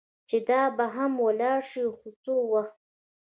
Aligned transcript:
چې 0.29 0.37
دا 0.49 0.61
به 0.77 0.85
هم 0.95 1.13
ولاړه 1.27 1.63
شي، 1.69 1.83
خو 1.97 2.07
څه 2.23 2.31
وخت. 2.51 2.75